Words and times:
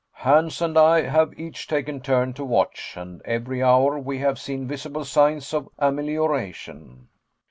Hans 0.13 0.63
and 0.63 0.79
I 0.79 1.01
have 1.03 1.31
each 1.39 1.67
taken 1.67 2.01
turn 2.01 2.33
to 2.33 2.43
watch, 2.43 2.95
and 2.97 3.21
every 3.21 3.61
hour 3.61 3.99
we 3.99 4.17
have 4.17 4.39
seen 4.39 4.67
visible 4.67 5.05
signs 5.05 5.53
of 5.53 5.69
amelioration." 5.77 7.07